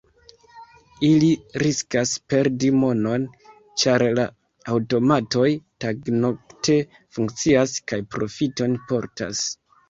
[1.07, 1.27] Ili
[1.63, 3.27] riskas perdi monon,
[3.81, 4.25] ĉar la
[4.77, 5.45] aŭtomatoj
[5.85, 6.79] tagnokte
[7.19, 9.45] funkcias kaj profiton portas.